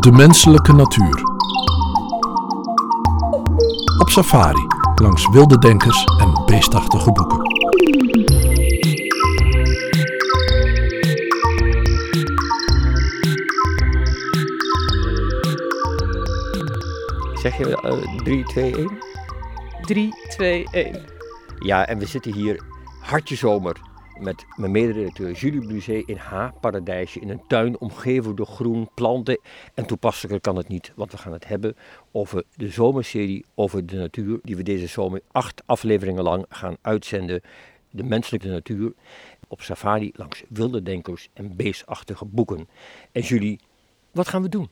De 0.00 0.10
menselijke 0.12 0.72
natuur. 0.72 1.22
Op 3.98 4.08
safari 4.08 4.66
langs 4.94 5.28
wilde 5.28 5.58
denkers 5.58 6.04
en 6.04 6.44
beestachtige 6.46 7.12
boeken. 7.12 7.38
Zeg 17.34 17.56
je 17.56 18.16
3, 18.24 18.44
2, 18.44 18.74
1? 18.76 18.98
3, 19.80 20.14
2, 20.28 20.68
1. 20.70 21.04
Ja, 21.58 21.86
en 21.86 21.98
we 21.98 22.06
zitten 22.06 22.32
hier 22.32 22.62
hartje 23.00 23.36
zomer 23.36 23.92
met 24.18 24.44
mijn 24.56 24.70
mederedacteur 24.70 25.32
Julie 25.32 25.66
Blusé 25.66 26.02
in 26.06 26.16
haar 26.16 26.52
paradijsje 26.60 27.20
in 27.20 27.28
een 27.28 27.46
tuin 27.48 27.78
omgeven 27.78 28.36
door 28.36 28.46
groen, 28.46 28.88
planten. 28.94 29.40
En 29.74 29.86
toepasselijker 29.86 30.40
kan 30.40 30.56
het 30.56 30.68
niet, 30.68 30.92
want 30.96 31.10
we 31.10 31.18
gaan 31.18 31.32
het 31.32 31.48
hebben 31.48 31.76
over 32.12 32.44
de 32.56 32.68
zomerserie 32.68 33.44
over 33.54 33.86
de 33.86 33.96
natuur 33.96 34.38
die 34.42 34.56
we 34.56 34.62
deze 34.62 34.86
zomer 34.86 35.20
acht 35.32 35.62
afleveringen 35.66 36.22
lang 36.22 36.44
gaan 36.48 36.76
uitzenden. 36.80 37.40
De 37.90 38.02
menselijke 38.04 38.48
natuur 38.48 38.92
op 39.48 39.62
safari 39.62 40.10
langs 40.14 40.42
wilde 40.48 40.82
denkers 40.82 41.28
en 41.32 41.56
beestachtige 41.56 42.24
boeken. 42.24 42.68
En 43.12 43.22
Julie, 43.22 43.60
wat 44.10 44.28
gaan 44.28 44.42
we 44.42 44.48
doen? 44.48 44.68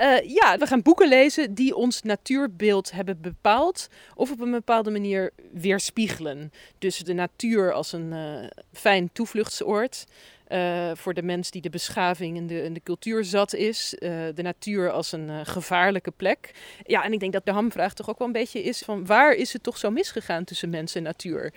Uh, 0.00 0.20
ja, 0.20 0.58
we 0.58 0.66
gaan 0.66 0.82
boeken 0.82 1.08
lezen 1.08 1.54
die 1.54 1.74
ons 1.74 2.02
natuurbeeld 2.02 2.92
hebben 2.92 3.20
bepaald 3.20 3.88
of 4.14 4.30
op 4.30 4.40
een 4.40 4.50
bepaalde 4.50 4.90
manier 4.90 5.30
weerspiegelen. 5.52 6.52
Dus 6.78 6.98
de 6.98 7.12
natuur 7.12 7.72
als 7.72 7.92
een 7.92 8.12
uh, 8.12 8.48
fijn 8.72 9.10
toevluchtsoord. 9.12 10.04
Uh, 10.48 10.90
voor 10.94 11.14
de 11.14 11.22
mens 11.22 11.50
die 11.50 11.62
de 11.62 11.70
beschaving 11.70 12.36
en 12.36 12.46
de, 12.46 12.60
en 12.60 12.72
de 12.72 12.82
cultuur 12.82 13.24
zat 13.24 13.54
is. 13.54 13.94
de 14.34 14.42
natuur 14.42 14.90
als 14.90 15.12
een 15.12 15.46
gevaarlijke 15.46 16.10
plek. 16.10 16.50
Ja, 16.84 17.04
en 17.04 17.12
ik 17.12 17.20
denk 17.20 17.32
dat 17.32 17.44
de 17.44 17.52
hamvraag 17.52 17.94
toch 17.94 18.08
ook 18.08 18.18
wel 18.18 18.26
een 18.26 18.32
beetje 18.32 18.62
is 18.62 18.78
van 18.78 19.06
waar 19.06 19.32
is 19.32 19.52
het 19.52 19.62
toch 19.62 19.78
zo 19.78 19.90
misgegaan 19.90 20.44
tussen 20.44 20.70
mens 20.70 20.94
en 20.94 21.02
natuur? 21.02 21.52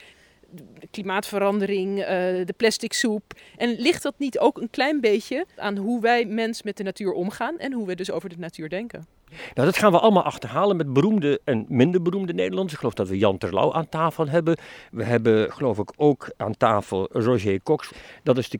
De 0.52 0.88
klimaatverandering, 0.92 1.98
uh, 2.00 2.06
de 2.46 2.54
plastic 2.58 2.94
soep. 2.94 3.34
En 3.58 3.76
ligt 3.78 4.04
dat 4.04 4.14
niet 4.18 4.40
ook 4.40 4.58
een 4.58 4.70
klein 4.70 5.02
beetje 5.02 5.46
aan 5.56 5.78
hoe 5.78 6.02
wij 6.02 6.26
mens 6.26 6.64
met 6.64 6.78
de 6.78 6.84
natuur 6.84 7.12
omgaan 7.12 7.58
en 7.58 7.74
hoe 7.74 7.88
we 7.88 7.96
dus 7.96 8.12
over 8.12 8.30
de 8.30 8.38
natuur 8.38 8.70
denken? 8.70 9.06
Nou, 9.30 9.68
dat 9.68 9.78
gaan 9.78 9.92
we 9.92 10.00
allemaal 10.00 10.24
achterhalen 10.24 10.78
met 10.78 10.94
beroemde 10.94 11.42
en 11.44 11.66
minder 11.68 12.02
beroemde 12.02 12.34
Nederlanders. 12.34 12.74
Ik 12.74 12.80
geloof 12.80 12.94
dat 12.94 13.08
we 13.08 13.18
Jan 13.18 13.38
Terlouw 13.38 13.74
aan 13.74 13.90
tafel 13.90 14.28
hebben. 14.28 14.58
We 14.92 15.04
hebben, 15.04 15.52
geloof 15.52 15.78
ik, 15.78 15.92
ook 15.96 16.32
aan 16.38 16.58
tafel 16.58 17.10
Roger 17.12 17.64
Cox. 17.64 17.92
Dat 18.24 18.38
is 18.38 18.50
de 18.50 18.58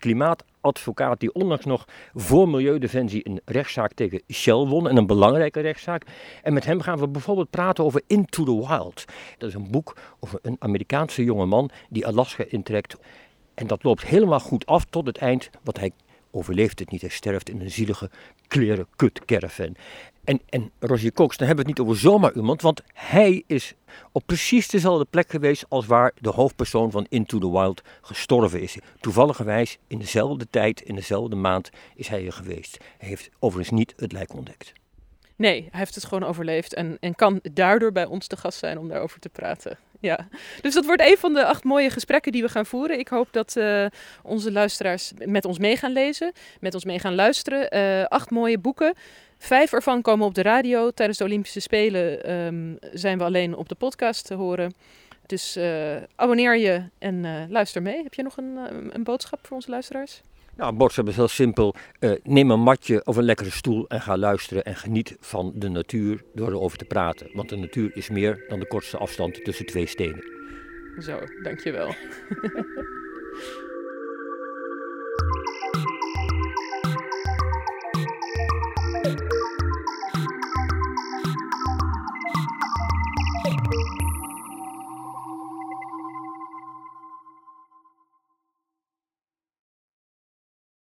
klimaatadvocaat 0.62 1.20
die 1.20 1.34
onlangs 1.34 1.66
nog 1.66 1.88
voor 2.14 2.50
Milieudefensie 2.50 3.28
een 3.28 3.42
rechtszaak 3.46 3.94
tegen 3.94 4.22
Shell 4.34 4.54
won. 4.54 4.90
En 4.90 4.98
een 4.98 5.08
belangrijke 5.08 5.60
rechtszaak. 5.60 6.06
En 6.44 6.54
met 6.54 6.66
hem 6.66 6.82
gaan 6.82 7.00
we 7.00 7.08
bijvoorbeeld 7.08 7.50
praten 7.50 7.84
over 7.84 8.02
Into 8.08 8.44
the 8.44 8.68
Wild. 8.68 9.06
Dat 9.38 9.50
is 9.50 9.56
een 9.56 9.72
boek 9.72 9.98
over 10.20 10.40
een 10.42 10.56
Amerikaanse 10.60 11.24
jongeman 11.24 11.70
die 11.90 12.08
Alaska 12.08 12.44
intrekt. 12.48 12.98
En 13.54 13.68
dat 13.68 13.84
loopt 13.84 14.06
helemaal 14.06 14.40
goed 14.40 14.66
af 14.66 14.86
tot 14.86 15.06
het 15.06 15.18
eind, 15.18 15.50
wat 15.64 15.80
hij 15.80 15.92
overleeft 16.32 16.80
het 16.80 16.92
niet. 16.92 17.02
Hij 17.02 17.10
sterft 17.10 17.50
in 17.50 17.62
een 17.62 17.72
zielige 17.72 18.10
kleren 18.48 18.88
caravan. 19.26 19.76
En, 20.24 20.42
en 20.50 20.72
Roger 20.80 21.12
Cox, 21.12 21.38
dan 21.38 21.48
hebben 21.48 21.66
we 21.66 21.72
het 21.72 21.80
niet 21.80 21.88
over 21.88 22.02
zomaar 22.02 22.36
iemand, 22.36 22.62
want 22.62 22.82
hij 22.94 23.44
is 23.48 23.74
op 24.12 24.24
precies 24.26 24.68
dezelfde 24.68 25.06
plek 25.10 25.30
geweest 25.30 25.66
als 25.70 25.86
waar 25.86 26.12
de 26.22 26.30
hoofdpersoon 26.30 26.92
van 26.92 27.06
Into 27.10 27.40
the 27.40 27.52
Wild 27.52 27.82
gestorven 28.02 28.62
is. 28.62 28.78
Toevalligerwijs 29.00 29.78
in 29.88 30.00
dezelfde 30.00 30.48
tijd, 30.50 30.82
in 30.82 30.96
dezelfde 30.96 31.36
maand 31.36 31.70
is 31.96 32.08
hij 32.08 32.26
er 32.26 32.34
geweest. 32.34 32.78
Hij 32.98 33.10
heeft 33.10 33.30
overigens 33.40 33.78
niet 33.78 33.94
het 33.98 34.12
lijk 34.12 34.34
ontdekt. 34.34 34.74
Nee, 35.36 35.68
hij 35.72 35.80
heeft 35.80 35.96
het 35.96 36.06
gewoon 36.06 36.30
overleefd 36.30 36.74
en, 36.74 36.98
en 37.00 37.16
kan 37.16 37.40
daardoor 37.54 37.92
bij 37.92 38.06
ons 38.06 38.28
te 38.28 38.38
gast 38.38 38.60
zijn 38.60 38.78
om 38.78 38.88
daarover 38.88 39.20
te 39.20 39.30
praten. 39.30 39.78
Ja, 40.02 40.28
dus 40.62 40.74
dat 40.74 40.86
wordt 40.86 41.02
een 41.02 41.18
van 41.18 41.34
de 41.34 41.46
acht 41.46 41.64
mooie 41.64 41.90
gesprekken 41.90 42.32
die 42.32 42.42
we 42.42 42.50
gaan 42.50 42.66
voeren. 42.66 43.00
Ik 43.00 43.08
hoop 43.08 43.28
dat 43.32 43.56
uh, 43.56 43.86
onze 44.24 44.52
luisteraars 44.52 45.12
met 45.26 45.46
ons 45.46 45.60
mee 45.60 45.78
gaan 45.78 45.92
lezen, 45.92 46.32
met 46.60 46.74
ons 46.74 46.86
mee 46.86 47.00
gaan 47.00 47.16
luisteren. 47.16 47.78
Uh, 47.78 48.06
acht 48.06 48.30
mooie 48.30 48.58
boeken. 48.58 48.94
Vijf 49.38 49.74
ervan 49.74 50.02
komen 50.02 50.26
op 50.26 50.34
de 50.34 50.42
radio. 50.42 50.92
Tijdens 50.92 51.18
de 51.18 51.24
Olympische 51.24 51.60
Spelen 51.60 52.32
um, 52.32 52.78
zijn 52.94 53.18
we 53.18 53.24
alleen 53.24 53.56
op 53.56 53.70
de 53.70 53.76
podcast 53.76 54.26
te 54.26 54.34
horen. 54.34 54.74
Dus 55.26 55.58
uh, 55.58 55.96
abonneer 56.16 56.58
je 56.58 56.84
en 56.98 57.48
luister 57.50 57.82
mee. 57.82 58.04
Heb 58.04 58.14
je 58.14 58.24
nog 58.24 58.38
een, 58.38 58.58
een 58.92 59.04
boodschap 59.04 59.40
voor 59.42 59.56
onze 59.56 59.70
luisteraars? 59.70 60.22
Nou, 60.60 60.74
boodschap 60.74 61.08
is 61.08 61.16
heel 61.16 61.28
simpel. 61.28 61.76
Uh, 62.00 62.12
neem 62.24 62.52
een 62.52 62.60
matje 62.60 63.06
of 63.06 63.18
een 63.18 63.24
lekkere 63.24 63.50
stoel 63.50 63.88
en 63.88 64.02
ga 64.02 64.18
luisteren 64.18 64.64
en 64.64 64.76
geniet 64.76 65.18
van 65.20 65.52
de 65.56 65.70
natuur 65.70 66.24
door 66.34 66.48
erover 66.48 66.78
te 66.78 66.86
praten. 66.86 67.30
Want 67.34 67.50
de 67.50 67.56
natuur 67.56 67.96
is 67.96 68.10
meer 68.10 68.46
dan 68.48 68.60
de 68.60 68.68
kortste 68.68 68.98
afstand 68.98 69.44
tussen 69.44 69.66
twee 69.66 69.86
stenen. 69.86 70.24
Zo, 70.98 71.20
dankjewel. 71.44 71.88